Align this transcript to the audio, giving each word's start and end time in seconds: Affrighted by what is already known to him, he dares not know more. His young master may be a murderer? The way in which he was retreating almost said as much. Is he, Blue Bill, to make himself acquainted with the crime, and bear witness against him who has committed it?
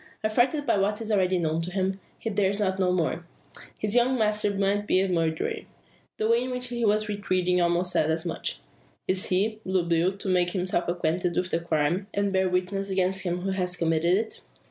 Affrighted 0.23 0.65
by 0.65 0.79
what 0.79 0.99
is 0.99 1.11
already 1.11 1.37
known 1.37 1.61
to 1.61 1.69
him, 1.71 1.99
he 2.17 2.31
dares 2.31 2.59
not 2.59 2.79
know 2.79 2.91
more. 2.91 3.23
His 3.77 3.93
young 3.93 4.17
master 4.17 4.49
may 4.49 4.81
be 4.81 4.99
a 4.99 5.07
murderer? 5.07 5.57
The 6.17 6.27
way 6.27 6.41
in 6.41 6.49
which 6.49 6.69
he 6.69 6.83
was 6.83 7.07
retreating 7.07 7.61
almost 7.61 7.91
said 7.91 8.09
as 8.09 8.25
much. 8.25 8.61
Is 9.07 9.27
he, 9.27 9.59
Blue 9.63 9.85
Bill, 9.85 10.17
to 10.17 10.27
make 10.27 10.53
himself 10.53 10.87
acquainted 10.87 11.37
with 11.37 11.51
the 11.51 11.59
crime, 11.59 12.07
and 12.15 12.33
bear 12.33 12.49
witness 12.49 12.89
against 12.89 13.21
him 13.21 13.41
who 13.41 13.51
has 13.51 13.75
committed 13.75 14.17
it? 14.17 14.41